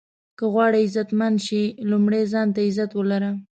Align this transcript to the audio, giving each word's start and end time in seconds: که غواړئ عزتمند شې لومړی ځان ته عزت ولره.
که 0.37 0.45
غواړئ 0.53 0.81
عزتمند 0.87 1.37
شې 1.45 1.63
لومړی 1.91 2.23
ځان 2.31 2.47
ته 2.55 2.59
عزت 2.67 2.91
ولره. 2.95 3.31